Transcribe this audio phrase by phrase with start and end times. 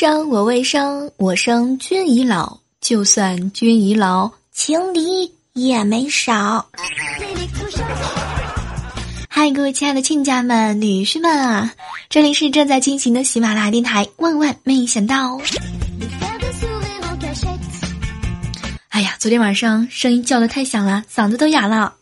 [0.00, 2.58] 生我未生，我生君已老。
[2.80, 6.70] 就算君已老，情敌也没少。
[9.28, 11.74] 嗨，各位亲爱的亲家们、女婿们啊，
[12.08, 14.08] 这里是正在进行的喜马拉雅电台。
[14.16, 15.38] 万万没想到！
[18.88, 21.92] 哎呀，昨天晚上声音叫的太响了，嗓子都哑了。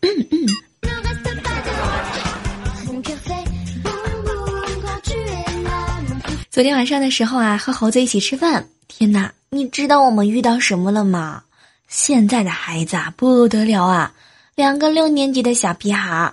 [6.58, 8.68] 昨天晚上的时候啊，和猴子一起吃饭。
[8.88, 11.44] 天哪，你知道我们遇到什么了吗？
[11.86, 14.12] 现在的孩子啊，不得了啊！
[14.56, 16.32] 两个六年级的小屁孩，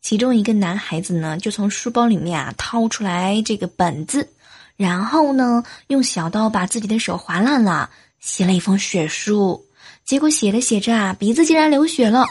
[0.00, 4.30] 其中一个男孩子呢，就从书包里面啊掏出来这个本子，
[4.76, 7.90] 然后呢，用小刀把自己的手划烂了，
[8.20, 9.66] 写了一封血书。
[10.04, 12.24] 结果写着写着啊，鼻子竟然流血了。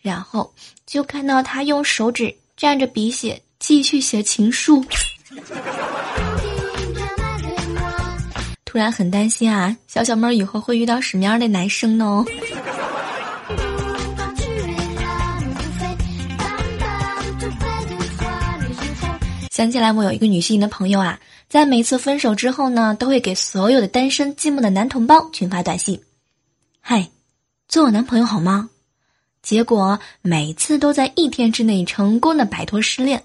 [0.00, 0.54] 然后
[0.86, 4.84] 就看到他用手指蘸着鼻血继续写情书。
[8.74, 12.24] 突然很担心啊，小小妹儿以后会遇到什么样的男生呢？
[19.48, 26.02] 想起来，我有一个女性的朋友啊，在每次分手之后呢，都会给所有的单身寂寞的男同胞群发短信
[26.82, 27.08] ：“嗨，
[27.68, 28.70] 做我男朋友好吗？”
[29.40, 33.22] 结果每次都在一天之内成功的摆脱失恋。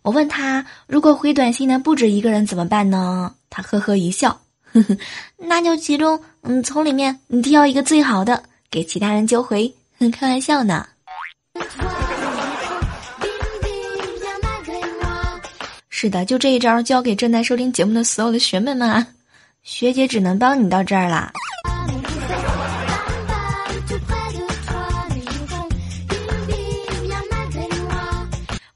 [0.00, 3.34] 我问他，如果回短信的不止一个人怎么办呢？
[3.50, 4.40] 他呵呵一笑。
[5.38, 9.72] 那就其中，嗯，从里面你挑一个最好的，给其他人交回。
[10.12, 10.86] 开玩笑呢。
[15.88, 19.06] 是的，就这一招，教给正在收听节目的所有的学妹们啊，
[19.62, 21.32] 学姐只能帮你到这儿啦。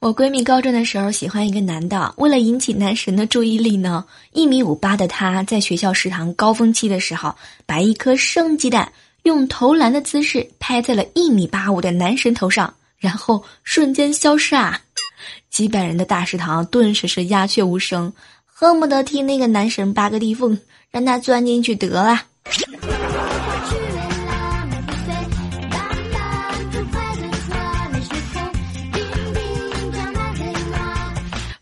[0.00, 4.02] 我闺蜜高中的时候喜欢一个男的，为了引起男神的注意力呢，
[4.32, 7.34] 一米五八的他在学校食堂高峰期的时候，
[7.66, 8.90] 把一颗生鸡蛋
[9.24, 14.80] 用投篮的姿势拍在了一米八五的男神头上，然后瞬间消失啊！
[15.50, 18.10] 几百人的大食堂顿时是鸦雀无声，
[18.46, 20.58] 恨不得替那个男神扒个地缝，
[20.90, 22.22] 让他钻进去得了。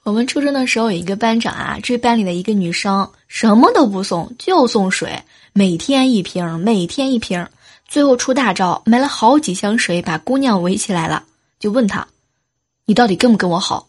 [0.08, 7.46] 我们初中的时候有一个班长啊，追班里的一个女生，什么都不送，就送水，每天一瓶，每天一瓶，
[7.86, 11.24] 最后出大招，买了好几箱水，把姑娘围起来了，
[11.60, 12.08] 就问他，
[12.86, 13.86] 你到底跟不跟我好？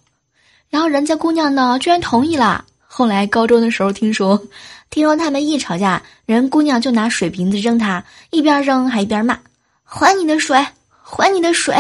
[0.69, 2.66] 然后人家姑娘呢，居然同意了。
[2.86, 4.44] 后来高中的时候听说，
[4.90, 9.40] 听说他们一吵架，人姑娘就拿水瓶子扔他，一边扔还一边骂，
[9.86, 10.68] 还你的水，
[11.01, 11.74] 还你的水。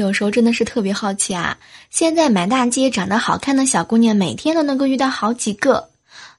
[0.00, 1.58] 有时候真的是特别好奇啊！
[1.90, 5.90] 现在满大街长得好看的小姑娘，每天都能够遇到好几个，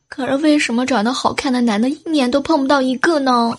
[0.10, 3.56] 可是为什么长得好看的男的一年都碰不到一个呢？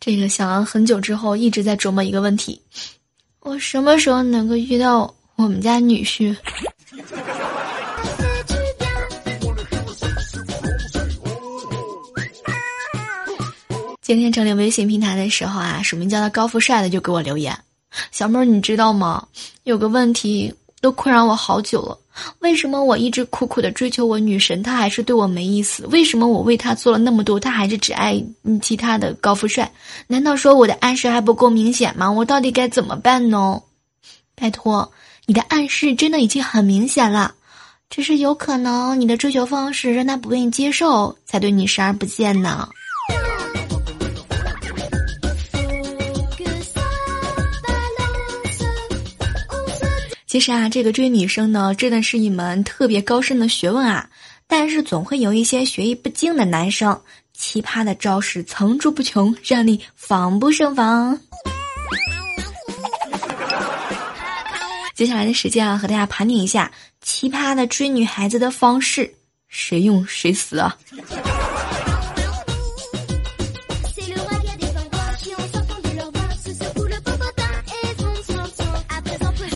[0.00, 2.60] 这个想了很久之后，一直在琢磨一个问题：
[3.40, 6.34] 我什么时候能够遇到我们家女婿？
[14.10, 17.56] 今天整理微信平台的时候啊，署名叫他高富帅的就给我留言
[18.10, 19.24] ：“小妹儿，你知道吗？
[19.62, 21.96] 有个问题都困扰我好久了。
[22.40, 25.86] 为什么我一直苦苦的追求我女神，她还是对我没意思？
[25.92, 28.20] 为什么我为她做了那么多，她还是只爱
[28.60, 29.70] 其他的高富帅？
[30.08, 32.10] 难道说我的暗示还不够明显吗？
[32.10, 33.62] 我到底该怎么办呢？
[34.34, 34.90] 拜托，
[35.26, 37.32] 你的暗示真的已经很明显了，
[37.88, 42.68] 只是有可能你的追求方式让他不愿意接受，才对你视而不见呢。”
[50.30, 54.08] 其实啊，这个追女生呢，真的是一门特别高深的学问啊。
[54.46, 57.02] 但是总会有一些学艺不精的男生，
[57.36, 61.18] 奇葩的招式层出不穷，让你防不胜防。
[64.94, 69.12] 接下来的时间啊，和大家盘点一下奇葩的追女孩子的方式，
[69.48, 70.78] 谁用谁死啊！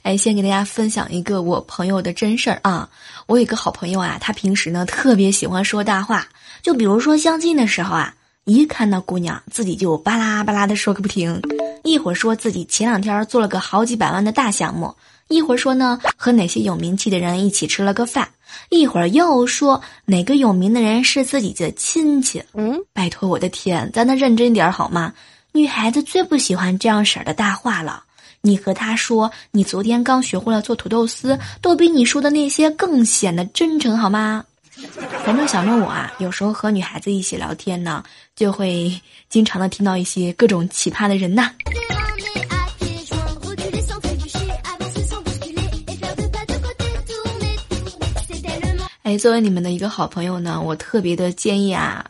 [0.04, 2.90] 哎，先给大家分享一个我朋友的真事儿啊！
[3.26, 6.28] 我有一个好朋友啊，他平时呢特别喜欢说大话，
[6.60, 8.14] 就比如说相亲的时候啊，
[8.44, 11.40] 一看到姑娘，自己就巴拉巴拉的说个不停。
[11.84, 14.94] 一会儿说自己前两天做了个好几百万的大项目，
[15.28, 18.28] 一会儿说呢和哪些有名气的人一起吃了个饭，
[18.68, 22.44] 一会儿又说哪个有名的人是自己的亲戚。
[22.52, 25.14] 嗯，拜托我的天，咱能认真点好吗？
[25.52, 28.04] 女孩子最不喜欢这样式儿的大话了。
[28.46, 34.44] 你和他说你昨天刚学会了做土豆丝，都比你说的那些更显得真诚好吗？
[35.24, 38.04] 反正小妹我啊，有时候和女孩子一起聊天呢，
[38.36, 39.00] 就会
[39.30, 41.52] 经常的听到一些各种奇葩的人呐。
[49.04, 52.04] 哎，作为你们的一个好朋友呢，我特别的建议啊，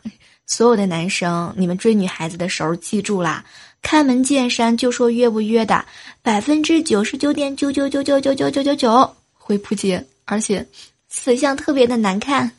[0.45, 3.45] 所有的男生，你们追女孩子的时候，记住啦，
[3.85, 5.85] 开门见山就说约不约的，
[6.23, 10.65] 百分之九十九点九九九九九九九九九会扑街，而且。
[11.07, 12.51] 死相特别的难看，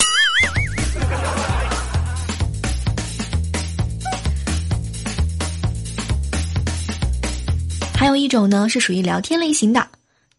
[7.92, 9.84] 还有一种呢是属于聊天类型的。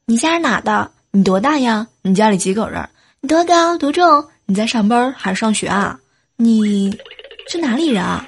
[0.05, 0.89] 你家是哪的？
[1.11, 1.85] 你多大呀？
[2.01, 2.89] 你家里几口人？
[3.19, 4.25] 你多高多重？
[4.45, 5.99] 你在上班还是上学啊？
[6.37, 6.97] 你
[7.49, 8.25] 是哪里人啊？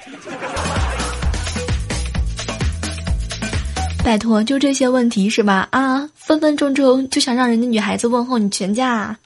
[4.02, 5.68] 拜托，就这些问题是吧？
[5.70, 9.16] 啊，分分钟钟就想让人家女孩子问候你全家。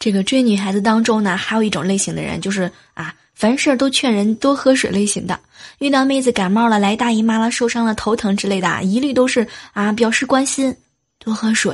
[0.00, 5.38] 这个追女孩子当中呢，还有一种类型的人，就是啊，凡事都劝人多喝水类型的。
[5.78, 10.74] 遇到妹子感冒了、来大姨妈了、受伤了、头疼之类的，一律都是啊，表示关心，
[11.20, 11.72] 多喝水，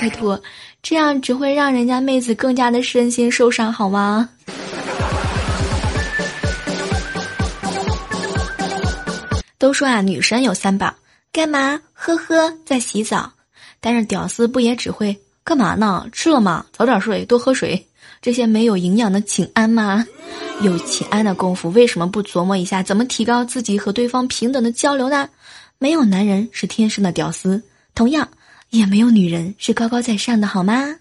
[0.00, 0.40] 拜托，
[0.80, 4.28] 这样只会让人家妹子更加的身心受伤，好吗？
[9.62, 10.92] 都说啊，女神有三宝，
[11.32, 11.80] 干嘛？
[11.92, 13.32] 呵呵，在洗澡。
[13.78, 15.16] 但是屌丝不也只会？
[15.44, 16.04] 干嘛呢？
[16.10, 16.66] 吃了吗？
[16.72, 17.86] 早点睡，多喝水。
[18.20, 20.04] 这些没有营养的请安吗？
[20.62, 25.28] 有请安的功夫，为什么不琢磨一下怎么提高自己和对方平等的交流呢？
[25.78, 27.62] 没有男人是天生的屌丝，
[27.94, 28.28] 同样
[28.70, 30.96] 也没有女人是高高在上的，好吗？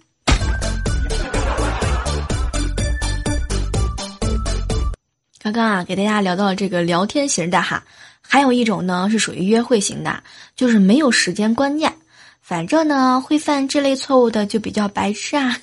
[5.44, 7.84] 刚刚啊，给大家聊到了这个聊天型的哈，
[8.32, 10.24] 还有一种呢是属于约会型的，
[10.56, 11.94] 就是没有时间观念。
[12.40, 15.54] 反正呢，会犯这类错误的就比较白痴啊！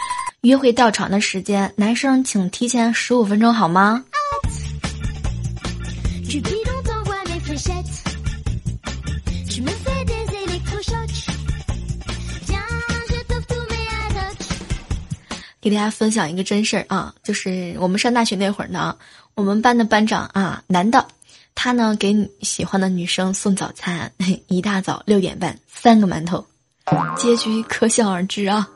[0.42, 4.04] 约会到场的时间，男生请提前十五分钟好吗？
[15.62, 18.94] 给大家分享一个真事儿啊，就是我们上大学那会儿呢，
[19.34, 21.08] 我们班的班长啊，男的。
[21.60, 24.12] 他呢，给你喜欢的女生送早餐，
[24.46, 26.46] 一大早六点半，三个馒头，
[27.16, 28.68] 结局可想而知啊。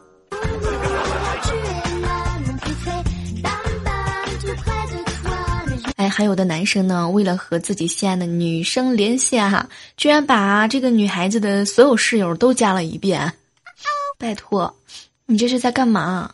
[5.95, 13.33] 哎，还有的男生呢，为了和自己心爱的女生联系啊，居然把这个女孩子的所有室友都加了一遍。
[14.19, 14.77] 拜托，
[15.27, 16.33] 你这是在干嘛？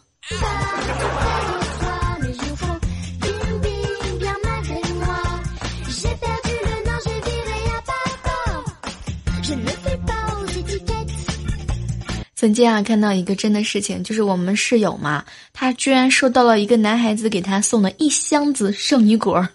[12.40, 19.48] 曾经啊，看到一个真的事情，就是我们室友嘛，他居然收到了一个男孩子给他送的一箱子圣女果儿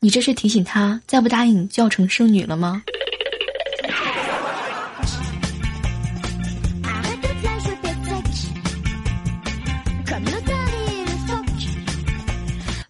[0.00, 2.82] 你这是提醒他，再不答应就要成圣女了吗？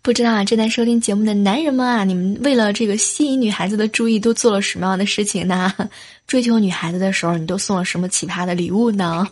[0.05, 5.73] 不知道啊，正在收听节目的男人们啊，你们为了这个吸引女孩子的注意，都做了什么样的事情呢？
[6.29, 9.27] 追求女孩子的时候，你都送了什么奇葩的礼物呢？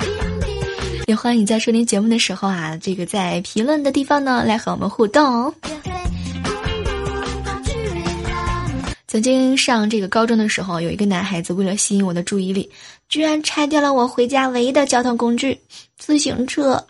[1.08, 5.54] 也欢迎你在收听节目的时候啊，这个在评论的地方呢，来和我们互动。
[9.08, 12.70] 曾经上这个高中的时候，有一个男孩子为了吸引我的注意力，
[13.08, 15.58] 居然拆掉了我回家唯一的交通工具——
[15.96, 16.86] 自行车。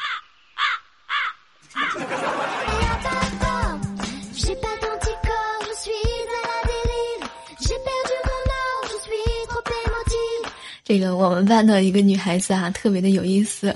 [10.91, 13.73] 这个我们班的一个女孩子啊，特别的有意思。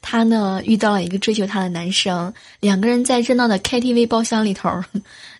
[0.00, 4.82] 她呢遇到了一个追求她的男生，两个人在热闹的 KTV 包厢里头，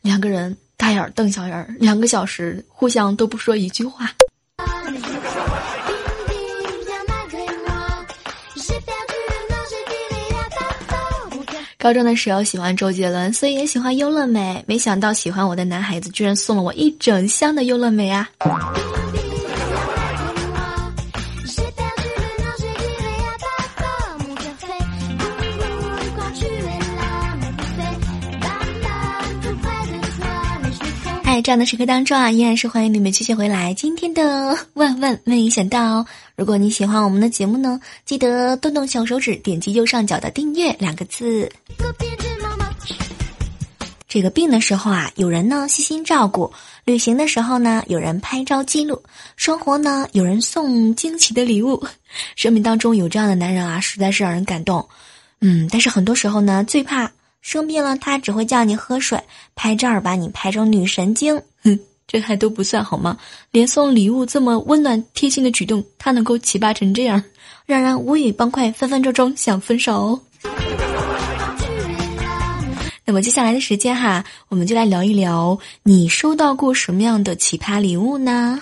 [0.03, 4.13] 两个人大眼瞪小眼，两个小时互相都不说一句话。
[11.79, 14.63] 高中的时候喜欢周杰伦，所以也喜欢优乐美。
[14.67, 18.29] 没想到喜欢我的男孩子居然送了我一整箱的优乐美啊！
[31.33, 33.73] 在这样的时刻当中啊，依然是欢迎你们继续回来。
[33.73, 41.49] 今天的万万没想到，如果你喜欢我们的节目呢，记得动动小手指，点击右上角的订阅两个字。
[44.09, 46.51] 这个病的时候啊，有人呢细心照顾；
[46.85, 48.97] 旅行的时候呢，有人拍照记录；
[49.37, 51.81] 生活呢，有人送惊喜的礼物。
[52.35, 54.89] 生命当中有这样的男人啊，实在是让人感动。
[55.41, 57.13] 嗯，但是很多时候呢，最怕。
[57.41, 59.19] 生病了，他只会叫你喝水、
[59.55, 61.41] 拍照，把你拍成女神经。
[61.63, 63.17] 哼， 这还都不算好吗？
[63.51, 67.23] 连送礼物这么温暖贴心的举动，他能够奇葩成这样，
[67.67, 70.21] 让人无语崩溃，分分钟钟想分手。
[73.05, 78.61] 那么接下来的时间哈，我们就来聊一聊，你收到过什么样的奇葩礼物呢？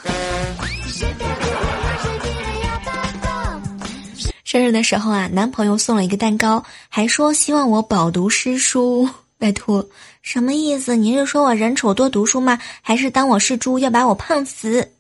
[4.50, 9.06] 生日的时候啊，男朋友送了一个蛋糕，还说希望我饱读诗书。
[9.36, 9.86] 拜托，
[10.22, 10.96] 什么意思？
[10.96, 12.58] 你是说我人丑多读书吗？
[12.80, 14.90] 还是当我是猪要把我胖死？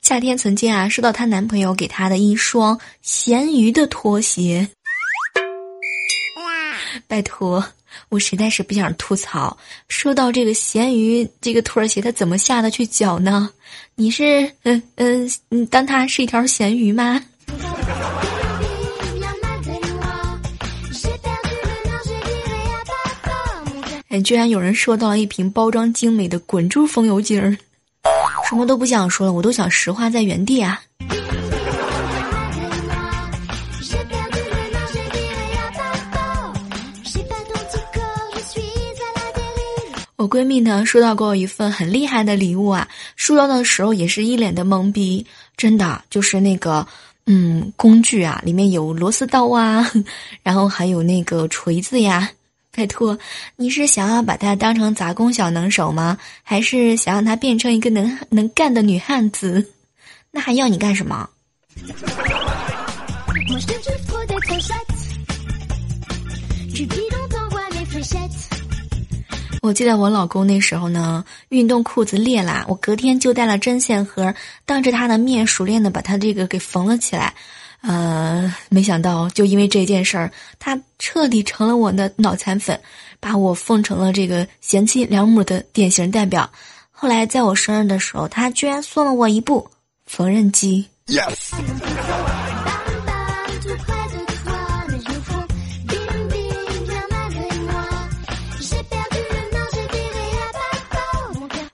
[0.00, 4.66] 夏天曾经啊，收到她男朋友给她的一双咸鱼的拖鞋。
[7.06, 7.62] 拜托。
[8.08, 9.56] 我实在是不想吐槽，
[9.88, 13.50] 说到这个咸鱼这个拖鞋，它怎么下得去脚呢？
[13.94, 17.20] 你是嗯嗯嗯，当它是一条咸鱼吗？
[24.08, 27.56] 哎，居然有人收到了一瓶包装精美的滚珠风油精儿，
[28.48, 30.80] 什么都不想说了，我都想石化在原地啊。
[40.20, 42.86] 我闺蜜呢收到过一份很厉害的礼物啊，
[43.16, 45.24] 收到的时候也是一脸的懵逼，
[45.56, 46.86] 真的就是那个，
[47.24, 49.90] 嗯，工具啊，里面有螺丝刀啊，
[50.44, 52.30] 然后还有那个锤子呀。
[52.70, 53.18] 拜托，
[53.56, 56.18] 你是想要把它当成杂工小能手吗？
[56.42, 59.70] 还是想让它变成一个能能干的女汉子？
[60.30, 61.26] 那还要你干什么？
[69.60, 77.34] 我记得我老公那时候呢，运动裤子裂啦，我隔天就带了针线盒，当着他的面熟练的把他这个给缝了起来。
[77.82, 82.78] 呃，没想到就因为这件事儿，他彻底成了我的脑残粉，
[83.20, 86.50] 把我奉成了这个贤妻良母的典型代表。
[86.90, 89.66] 后来在我生日的时候，他居然送了我一部
[90.04, 90.86] 缝纫机。
[91.06, 91.52] Yes。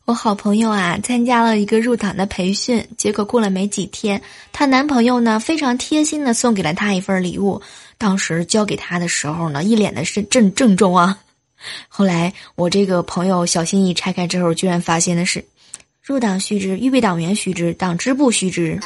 [0.06, 4.22] 我好朋友啊，参加了一个入党的培训，结果过了没几天，
[4.52, 7.60] 她男朋友呢非常贴心的送给了她一份礼物。
[7.98, 11.18] 当时交给她的时候呢，一脸的是郑郑重啊。
[11.88, 15.44] 后来我这个朋友小心翼翼拆开之后，居然发现的是，
[16.00, 18.78] 入党须知，预备党员须知，党支部须知。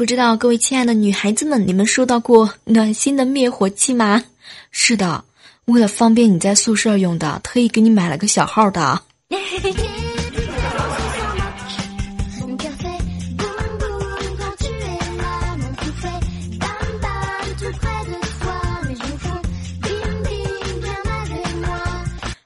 [0.00, 4.24] 不知道各位亲爱的女孩子们，你们收到过暖心的灭火器吗？
[4.70, 5.22] 是的，
[5.66, 9.02] 为了方便你在宿舍用的，特意给你买了个小号的。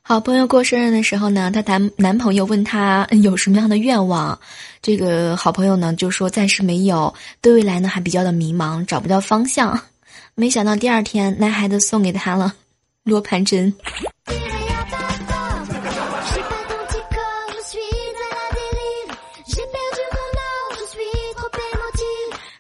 [0.02, 4.37] 好朋友过生日的时候呢，她男男朋友问她有什么样的愿望，
[4.84, 9.80] 这个好朋友呢就说暂时没有，对未来呢还比较的迷茫，找不到方向。
[10.36, 12.52] 没想到第二天，男孩子送给他了
[13.02, 13.72] 罗盘针。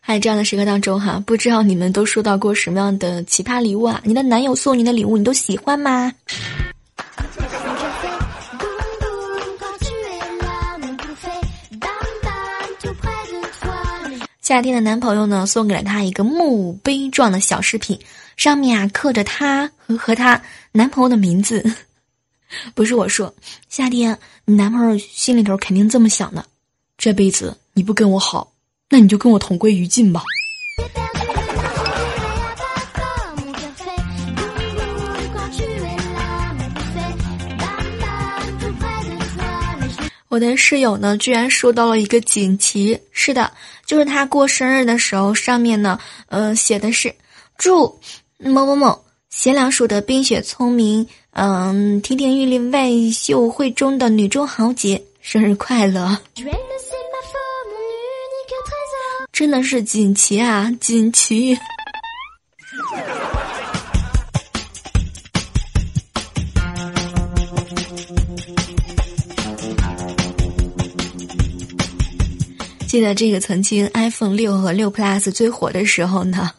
[0.06, 4.00] 在这样的时刻当中哈，不知道你们都收到过什么样的奇葩礼物啊？
[4.04, 6.10] 你的男友送你的礼物，你都喜欢吗？
[14.44, 17.98] 夏天的男朋友呢，送给了她一个墓碑状的小饰品，
[18.36, 21.64] 上面啊刻着她和和她男朋友的名字。
[22.74, 23.34] 不是我说，
[23.70, 26.44] 夏天，你男朋友心里头肯定这么想的：
[26.98, 28.52] 这辈子你不跟我好，
[28.90, 30.22] 那你就跟我同归于尽吧。
[40.28, 43.00] 我的室友呢，居然收到了一个锦旗。
[43.12, 43.50] 是的，
[43.94, 45.96] 就是他过生日的时候上面呢
[46.26, 47.14] 呃写的是
[47.56, 47.84] 祝
[48.38, 56.18] 某某某贤良淑德冰雪聪明嗯亭亭玉立外秀慧中的女中豪杰生日快乐。
[59.32, 61.56] 真的是锦旗啊锦旗。
[72.94, 76.52] 记得这个曾经 iPhone 六和六 Plus 最火的时候呢，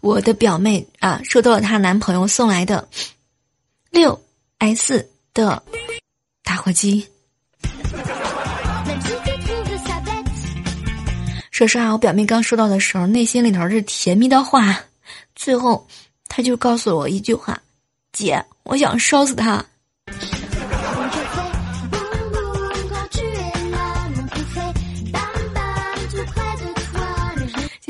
[0.00, 2.88] 我的表妹啊收到了她男朋友送来的
[3.88, 4.20] 六
[4.58, 5.62] S 的
[6.42, 7.06] 打火机。
[11.52, 14.76] 说实话，我表妹刚收到的时候，内心里头是甜蜜的话，
[15.36, 15.86] 最后
[16.26, 17.56] 她就告诉了我一句话
[18.10, 19.64] ：“姐，我想烧死他。”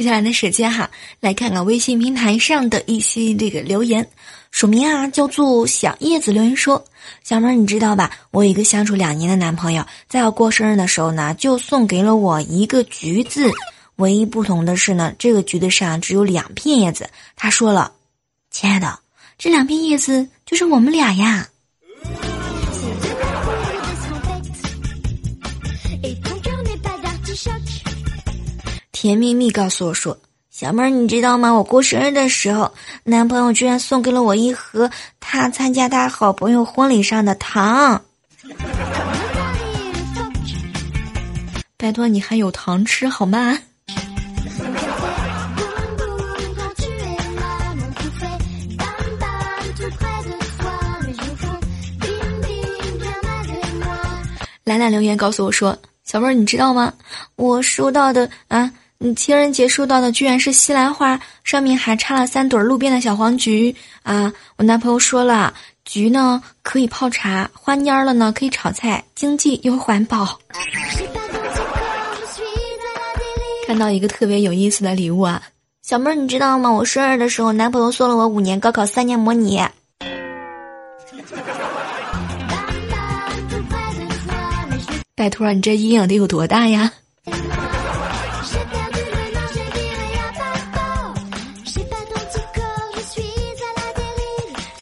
[0.01, 0.91] 接下来的时间哈，
[1.21, 4.09] 来看看微信平台上的一些这个留言。
[4.51, 6.83] 署名啊叫做小叶子留言说
[7.23, 8.11] ：“小妹儿，你知道吧？
[8.31, 13.53] 我有一个相处两年的男朋友，在我过生日的时候呢，就送给了我一个橘子。
[13.97, 17.11] 唯一不同的是呢，这个橘子上只有两片叶子。
[17.37, 17.93] 他说了，
[18.51, 19.01] 亲爱的，
[19.37, 21.47] 这两片叶子就是我们俩呀。”
[29.03, 30.19] 甜蜜蜜告诉我说。
[30.51, 31.51] 小妹儿，你知道吗？
[31.51, 32.71] 我过生日的时候，
[33.05, 38.03] 男朋友居然送给了我一盒他参加他好朋友婚礼上的糖。
[41.79, 43.59] 拜托你还有糖吃好吗？
[54.65, 56.93] 兰兰留言告诉我说：“小妹儿，你知道吗？
[57.37, 58.71] 我收到的啊。”
[59.03, 64.31] 你情人节收到的居然是西兰花，上面还插了三朵路边的小黄菊啊！
[64.59, 65.55] 我男朋友说了，
[65.87, 70.39] 菊呢可以泡茶，花蔫了呢可以炒菜，经济又环保。
[73.67, 75.43] 看到一个特别有意思的礼物啊，
[75.81, 76.71] 小妹儿你知道吗？
[76.71, 79.63] 我生日的时候，男朋友送了我五年高考三年模拟。
[85.15, 86.93] 拜托，你这阴影得有多大呀？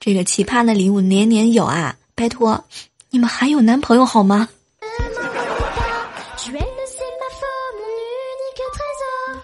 [0.08, 1.94] 这个奇葩的礼物年年有啊！
[2.14, 2.64] 拜托，
[3.10, 4.48] 你们还有男朋友好吗？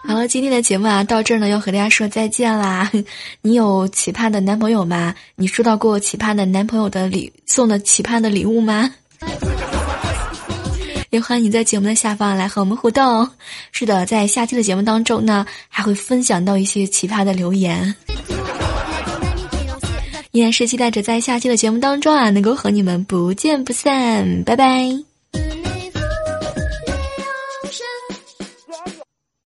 [0.08, 2.90] 好了，今天的节目啊，到这儿呢，要和大家说再见啦！
[3.44, 5.14] 你有奇葩的男朋友吗？
[5.36, 8.90] 你收到过奇葩的男朋友的礼送的奇葩的礼物吗？
[11.10, 13.28] 也欢迎你在节目的下方来和我们互动。
[13.70, 17.94] 是的，在下期的节目当中呢，还会分享到一些奇葩的留言。
[20.34, 24.90] 依然是期待着在下期的节目当中啊能够和你们不见不散拜拜。